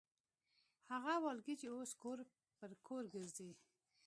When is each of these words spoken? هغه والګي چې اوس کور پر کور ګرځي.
هغه 0.91 1.13
والګي 1.25 1.55
چې 1.61 1.67
اوس 1.75 1.91
کور 2.03 2.19
پر 2.59 2.71
کور 2.87 3.03
ګرځي. 3.13 3.51